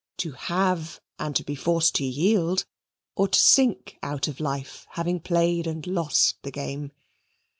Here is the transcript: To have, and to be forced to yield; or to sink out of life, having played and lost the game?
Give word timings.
To 0.17 0.31
have, 0.31 0.99
and 1.19 1.35
to 1.35 1.43
be 1.43 1.53
forced 1.53 1.93
to 1.97 2.03
yield; 2.03 2.65
or 3.15 3.27
to 3.27 3.39
sink 3.39 3.99
out 4.01 4.27
of 4.27 4.39
life, 4.39 4.87
having 4.93 5.19
played 5.19 5.67
and 5.67 5.85
lost 5.85 6.37
the 6.41 6.49
game? 6.49 6.91